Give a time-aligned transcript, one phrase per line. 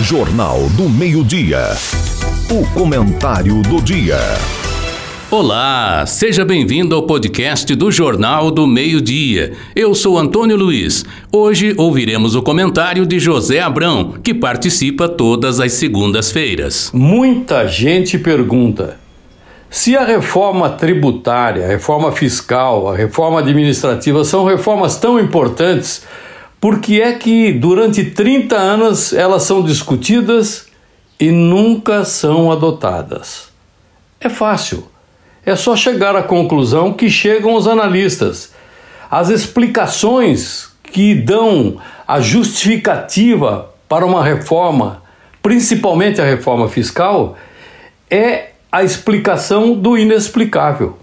[0.00, 1.76] Jornal do Meio-Dia.
[2.48, 4.16] O comentário do dia.
[5.28, 9.54] Olá, seja bem-vindo ao podcast do Jornal do Meio-Dia.
[9.74, 11.04] Eu sou Antônio Luiz.
[11.32, 16.92] Hoje ouviremos o comentário de José Abrão, que participa todas as segundas-feiras.
[16.94, 19.00] Muita gente pergunta:
[19.68, 26.06] se a reforma tributária, a reforma fiscal, a reforma administrativa são reformas tão importantes,
[26.60, 30.66] por que é que durante 30 anos elas são discutidas
[31.18, 33.48] e nunca são adotadas?
[34.20, 34.88] É fácil.
[35.46, 38.52] É só chegar à conclusão que chegam os analistas.
[39.10, 45.02] As explicações que dão a justificativa para uma reforma,
[45.42, 47.36] principalmente a reforma fiscal,
[48.10, 50.98] é a explicação do inexplicável.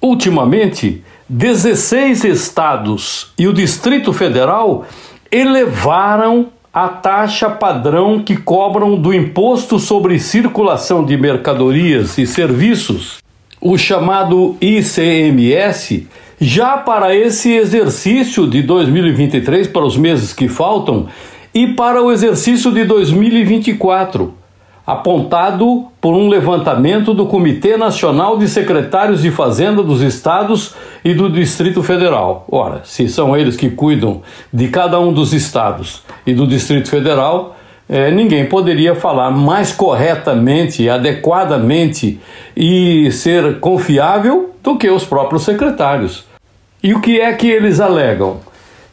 [0.00, 4.84] Ultimamente, 16 estados e o Distrito Federal
[5.32, 13.22] elevaram a taxa padrão que cobram do Imposto sobre Circulação de Mercadorias e Serviços,
[13.58, 16.06] o chamado ICMS,
[16.38, 21.06] já para esse exercício de 2023, para os meses que faltam,
[21.54, 24.43] e para o exercício de 2024
[24.86, 31.30] apontado por um levantamento do Comitê Nacional de Secretários de Fazenda dos Estados e do
[31.30, 32.44] Distrito Federal.
[32.50, 34.20] Ora, se são eles que cuidam
[34.52, 37.56] de cada um dos estados e do Distrito Federal,
[37.88, 42.20] é, ninguém poderia falar mais corretamente, adequadamente
[42.56, 46.24] e ser confiável do que os próprios secretários.
[46.82, 48.38] E o que é que eles alegam?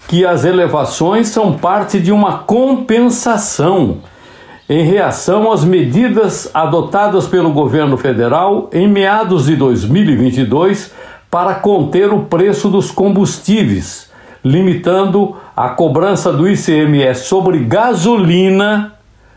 [0.07, 3.99] Que as elevações são parte de uma compensação
[4.71, 10.93] em reação às medidas adotadas pelo governo federal em meados de 2022
[11.29, 14.09] para conter o preço dos combustíveis,
[14.41, 18.93] limitando a cobrança do ICMS sobre gasolina,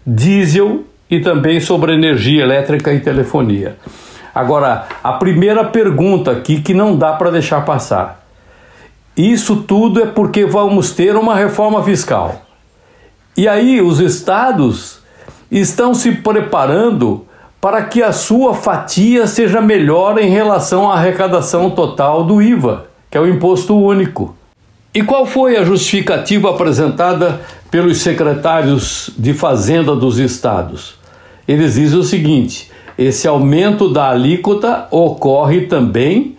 [0.06, 3.76] diesel e também sobre energia elétrica e telefonia.
[4.32, 8.24] Agora, a primeira pergunta aqui que não dá para deixar passar.
[9.16, 12.40] Isso tudo é porque vamos ter uma reforma fiscal.
[13.36, 15.02] E aí os estados
[15.60, 17.24] estão se preparando
[17.60, 23.16] para que a sua fatia seja melhor em relação à arrecadação total do IVA, que
[23.16, 24.34] é o imposto único.
[24.92, 30.96] E qual foi a justificativa apresentada pelos secretários de Fazenda dos estados?
[31.46, 36.36] Eles dizem o seguinte: esse aumento da alíquota ocorre também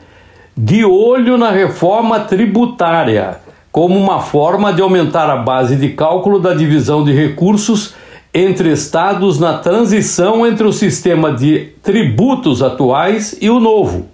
[0.58, 3.38] de olho na reforma tributária,
[3.72, 7.94] como uma forma de aumentar a base de cálculo da divisão de recursos
[8.38, 14.10] entre estados na transição entre o sistema de tributos atuais e o novo.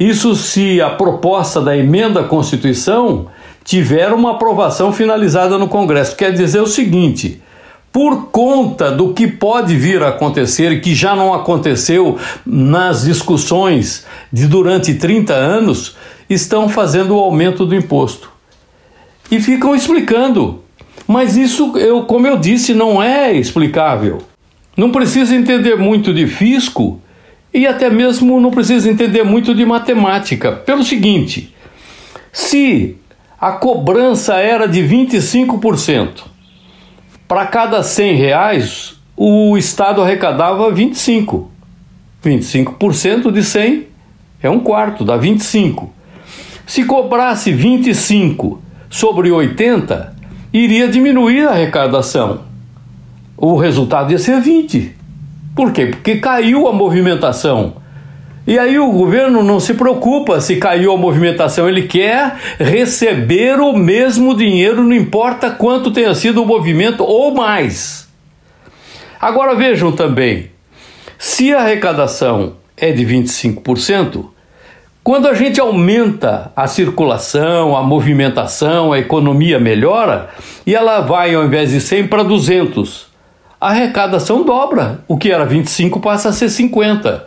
[0.00, 3.26] Isso se a proposta da emenda à Constituição
[3.62, 6.16] tiver uma aprovação finalizada no Congresso.
[6.16, 7.42] Quer dizer o seguinte:
[7.92, 14.06] por conta do que pode vir a acontecer e que já não aconteceu nas discussões
[14.32, 15.94] de durante 30 anos,
[16.28, 18.30] estão fazendo o aumento do imposto.
[19.30, 20.62] E ficam explicando
[21.06, 24.22] mas isso, eu, como eu disse, não é explicável.
[24.76, 27.00] Não precisa entender muito de fisco
[27.52, 30.52] e até mesmo não precisa entender muito de matemática.
[30.52, 31.54] Pelo seguinte:
[32.32, 32.96] se
[33.40, 36.24] a cobrança era de 25%,
[37.28, 41.50] para cada 100 reais o Estado arrecadava 25.
[42.22, 43.86] 25% de 100
[44.42, 45.92] é um quarto, dá 25.
[46.66, 50.15] Se cobrasse 25 sobre 80,
[50.64, 52.40] iria diminuir a arrecadação.
[53.36, 54.94] O resultado ia ser 20.
[55.54, 55.86] Por quê?
[55.86, 57.74] Porque caiu a movimentação.
[58.46, 63.76] E aí o governo não se preocupa se caiu a movimentação, ele quer receber o
[63.76, 68.08] mesmo dinheiro, não importa quanto tenha sido o movimento ou mais.
[69.20, 70.50] Agora vejam também,
[71.18, 74.26] se a arrecadação é de 25%,
[75.06, 80.30] quando a gente aumenta a circulação, a movimentação, a economia melhora
[80.66, 83.06] e ela vai ao invés de 100 para 200,
[83.60, 85.04] a arrecadação dobra.
[85.06, 87.24] O que era 25 passa a ser 50.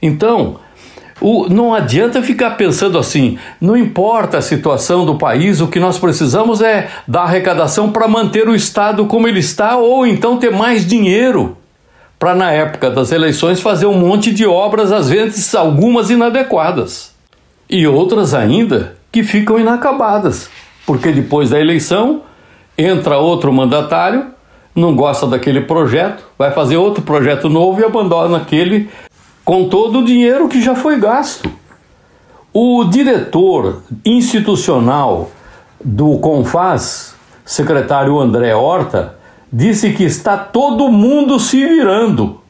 [0.00, 0.60] Então,
[1.20, 5.98] o, não adianta ficar pensando assim, não importa a situação do país, o que nós
[5.98, 10.86] precisamos é da arrecadação para manter o Estado como ele está ou então ter mais
[10.86, 11.56] dinheiro
[12.20, 17.15] para, na época das eleições, fazer um monte de obras, às vezes algumas inadequadas
[17.68, 20.48] e outras ainda que ficam inacabadas,
[20.86, 22.22] porque depois da eleição
[22.76, 24.26] entra outro mandatário,
[24.74, 28.90] não gosta daquele projeto, vai fazer outro projeto novo e abandona aquele
[29.44, 31.50] com todo o dinheiro que já foi gasto.
[32.52, 35.30] O diretor institucional
[35.82, 37.14] do Confaz,
[37.44, 39.16] secretário André Horta,
[39.52, 42.40] disse que está todo mundo se virando.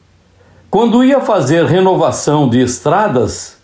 [0.69, 3.56] Quando ia fazer renovação de estradas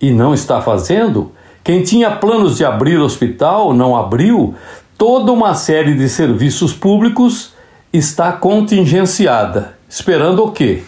[0.00, 1.32] e não está fazendo,
[1.64, 4.54] quem tinha planos de abrir hospital não abriu,
[4.96, 7.52] toda uma série de serviços públicos
[7.92, 10.82] está contingenciada, esperando o quê?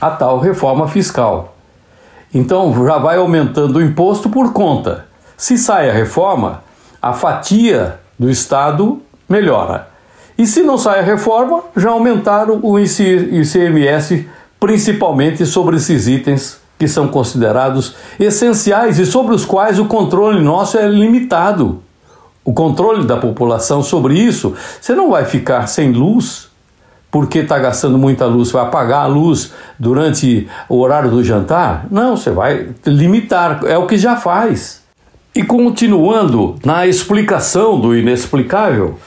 [0.00, 1.56] A tal reforma fiscal.
[2.34, 5.06] Então já vai aumentando o imposto por conta.
[5.36, 6.62] Se sai a reforma,
[7.00, 9.88] a fatia do Estado melhora.
[10.38, 14.28] E se não sai a reforma, já aumentaram o ICMS,
[14.58, 20.76] principalmente sobre esses itens que são considerados essenciais e sobre os quais o controle nosso
[20.76, 21.80] é limitado.
[22.44, 26.48] O controle da população sobre isso, você não vai ficar sem luz
[27.08, 31.86] porque está gastando muita luz, vai apagar a luz durante o horário do jantar?
[31.88, 34.82] Não, você vai limitar, é o que já faz.
[35.32, 38.98] E continuando na explicação do inexplicável,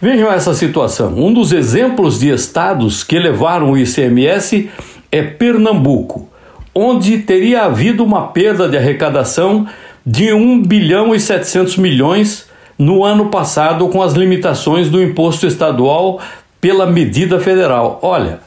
[0.00, 1.12] vejam essa situação.
[1.16, 4.70] Um dos exemplos de estados que elevaram o ICMS
[5.10, 6.28] é Pernambuco
[6.74, 9.66] onde teria havido uma perda de arrecadação
[10.04, 12.48] de 1 bilhão e 700 milhões
[12.78, 16.20] no ano passado com as limitações do imposto estadual
[16.60, 18.00] pela medida federal.
[18.02, 18.40] Olha,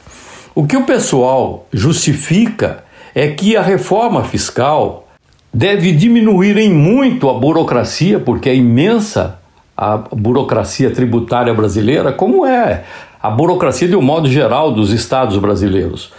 [0.54, 2.84] o que o pessoal justifica
[3.14, 5.08] é que a reforma fiscal
[5.52, 9.38] deve diminuir em muito a burocracia, porque é imensa
[9.76, 12.84] a burocracia tributária brasileira, como é
[13.22, 16.12] a burocracia de um modo geral dos estados brasileiros.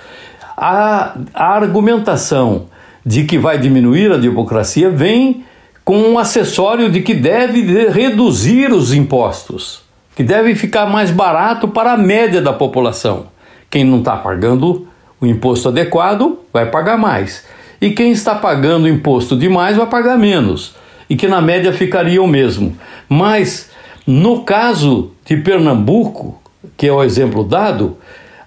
[0.61, 2.65] A, a argumentação
[3.05, 5.45] de que vai diminuir a democracia vem
[5.85, 9.81] com um acessório de que deve reduzir os impostos,
[10.17, 13.27] que deve ficar mais barato para a média da população.
[13.69, 14.85] Quem não está pagando
[15.21, 17.45] o imposto adequado vai pagar mais.
[17.79, 20.75] E quem está pagando imposto demais vai pagar menos.
[21.09, 22.77] E que na média ficaria o mesmo.
[23.07, 23.71] Mas
[24.05, 26.37] no caso de Pernambuco,
[26.75, 27.97] que é o exemplo dado,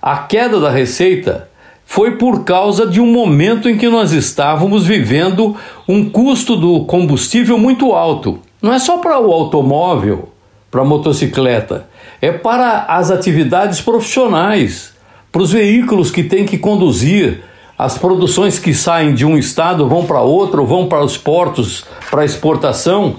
[0.00, 1.48] a queda da receita
[1.92, 5.54] foi por causa de um momento em que nós estávamos vivendo
[5.86, 8.38] um custo do combustível muito alto.
[8.62, 10.30] Não é só para o automóvel,
[10.70, 11.86] para a motocicleta,
[12.18, 14.94] é para as atividades profissionais,
[15.30, 17.44] para os veículos que têm que conduzir.
[17.76, 22.24] As produções que saem de um estado vão para outro, vão para os portos para
[22.24, 23.16] exportação.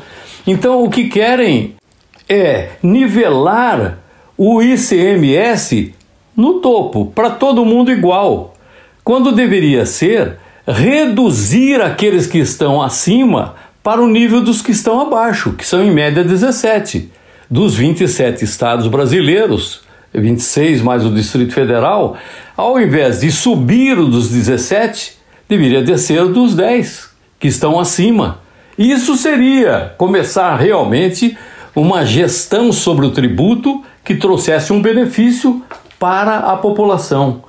[0.47, 1.75] Então, o que querem
[2.27, 3.99] é nivelar
[4.35, 5.93] o ICMS
[6.35, 8.52] no topo, para todo mundo igual
[9.03, 15.53] quando deveria ser reduzir aqueles que estão acima para o nível dos que estão abaixo,
[15.53, 17.11] que são em média 17.
[17.50, 19.81] Dos 27 estados brasileiros,
[20.13, 22.15] 26 mais o Distrito Federal,
[22.55, 25.17] ao invés de subir o dos 17,
[25.50, 27.09] deveria descer dos 10
[27.39, 28.39] que estão acima.
[28.77, 31.38] Isso seria começar realmente
[31.75, 35.61] uma gestão sobre o tributo que trouxesse um benefício
[36.00, 37.44] para a população.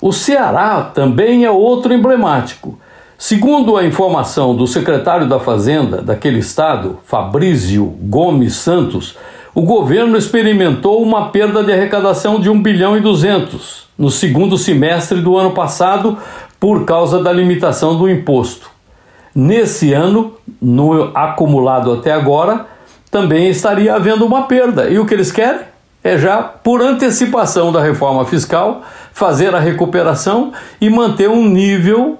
[0.00, 2.78] O Ceará também é outro emblemático.
[3.16, 9.16] Segundo a informação do secretário da Fazenda daquele estado, Fabrício Gomes Santos,
[9.52, 15.20] o governo experimentou uma perda de arrecadação de 1 bilhão e 200 no segundo semestre
[15.20, 16.16] do ano passado
[16.60, 18.70] por causa da limitação do imposto.
[19.34, 22.66] Nesse ano, no acumulado até agora,
[23.10, 24.88] também estaria havendo uma perda.
[24.88, 25.62] E o que eles querem?
[26.02, 32.18] É já por antecipação da reforma fiscal fazer a recuperação e manter um nível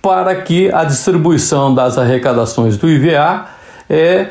[0.00, 3.46] para que a distribuição das arrecadações do IVA
[3.88, 4.28] é,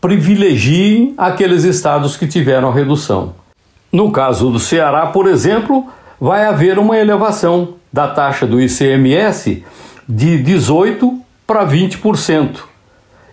[0.00, 3.34] privilegie aqueles estados que tiveram redução.
[3.92, 5.86] No caso do Ceará, por exemplo,
[6.20, 9.64] vai haver uma elevação da taxa do ICMS
[10.08, 12.60] de 18% para 20%.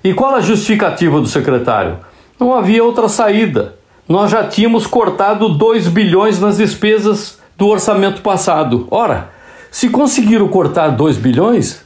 [0.03, 1.99] E qual a justificativa do secretário?
[2.39, 3.75] Não havia outra saída.
[4.07, 8.87] Nós já tínhamos cortado 2 bilhões nas despesas do orçamento passado.
[8.89, 9.29] Ora,
[9.69, 11.85] se conseguiram cortar 2 bilhões,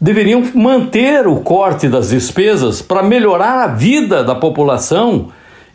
[0.00, 5.28] deveriam manter o corte das despesas para melhorar a vida da população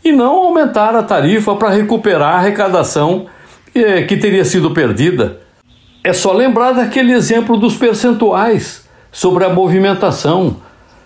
[0.03, 3.27] e não aumentar a tarifa para recuperar a arrecadação
[3.75, 5.39] eh, que teria sido perdida.
[6.03, 10.57] É só lembrar daquele exemplo dos percentuais sobre a movimentação.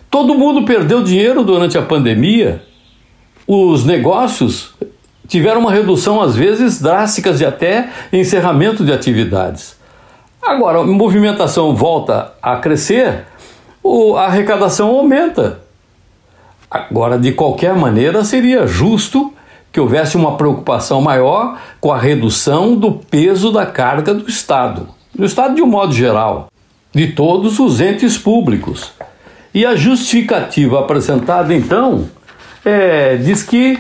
[0.10, 2.64] Todo mundo perdeu dinheiro durante a pandemia.
[3.48, 4.74] Os negócios
[5.26, 9.78] tiveram uma redução, às vezes, drásticas de até encerramento de atividades.
[10.42, 13.26] Agora, a movimentação volta a crescer,
[14.18, 15.62] a arrecadação aumenta.
[16.70, 19.34] Agora, de qualquer maneira, seria justo
[19.72, 25.24] que houvesse uma preocupação maior com a redução do peso da carga do Estado, do
[25.24, 26.48] Estado de um modo geral,
[26.94, 28.92] de todos os entes públicos.
[29.54, 32.10] E a justificativa apresentada, então,
[32.68, 33.80] é, diz que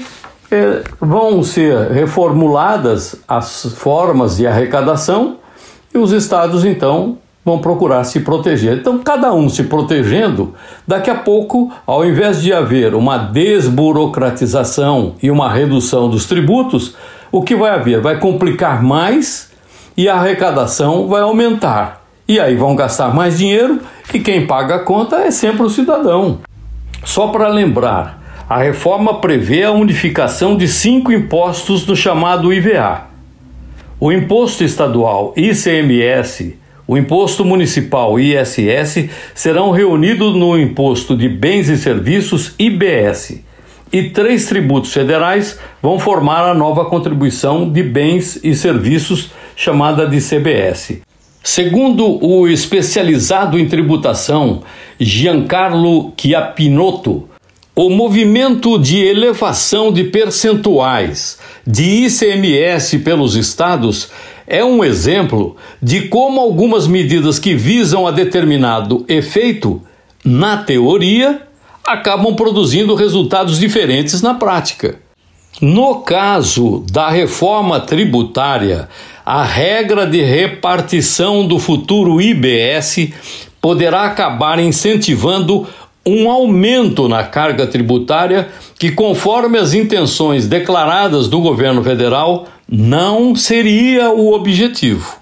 [0.49, 5.39] é, vão ser reformuladas as formas de arrecadação
[5.93, 8.77] e os estados então vão procurar se proteger.
[8.77, 10.53] Então, cada um se protegendo,
[10.87, 16.95] daqui a pouco, ao invés de haver uma desburocratização e uma redução dos tributos,
[17.29, 17.99] o que vai haver?
[17.99, 19.51] Vai complicar mais
[19.97, 22.05] e a arrecadação vai aumentar.
[22.25, 23.81] E aí vão gastar mais dinheiro
[24.13, 26.39] e quem paga a conta é sempre o cidadão.
[27.03, 33.07] Só para lembrar, a reforma prevê a unificação de cinco impostos do chamado IVA.
[33.99, 41.75] O imposto estadual ICMS, o imposto municipal ISS serão reunidos no imposto de bens e
[41.75, 43.41] serviços IBS.
[43.91, 50.21] E três tributos federais vão formar a nova contribuição de bens e serviços chamada de
[50.21, 51.01] CBS.
[51.43, 54.63] Segundo o especializado em tributação
[54.99, 57.27] Giancarlo Chiapinotto,
[57.77, 64.09] o movimento de elevação de percentuais de ICMS pelos estados
[64.47, 69.79] é um exemplo de como algumas medidas que visam a determinado efeito,
[70.25, 71.43] na teoria,
[71.85, 74.95] acabam produzindo resultados diferentes na prática.
[75.61, 78.89] No caso da reforma tributária,
[79.23, 83.09] a regra de repartição do futuro IBS
[83.61, 85.67] poderá acabar incentivando
[86.07, 88.47] um aumento na carga tributária
[88.79, 95.17] que, conforme as intenções declaradas do governo federal, não seria o objetivo.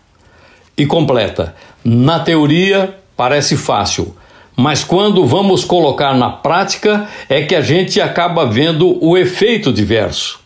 [0.77, 4.15] E completa: na teoria parece fácil,
[4.55, 10.39] mas quando vamos colocar na prática é que a gente acaba vendo o efeito diverso.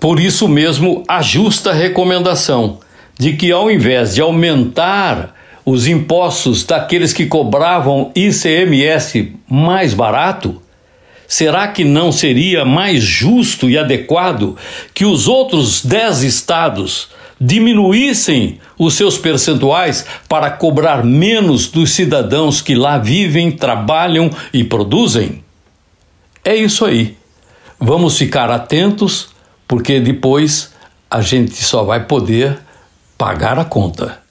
[0.00, 2.78] Por isso mesmo, a justa recomendação
[3.18, 5.34] de que, ao invés de aumentar
[5.68, 10.62] os impostos daqueles que cobravam ICMS mais barato,
[11.26, 14.56] será que não seria mais justo e adequado
[14.94, 17.08] que os outros dez estados
[17.38, 25.44] diminuíssem os seus percentuais para cobrar menos dos cidadãos que lá vivem, trabalham e produzem?
[26.42, 27.14] É isso aí.
[27.78, 29.28] Vamos ficar atentos,
[29.68, 30.72] porque depois
[31.10, 32.58] a gente só vai poder
[33.18, 34.27] pagar a conta.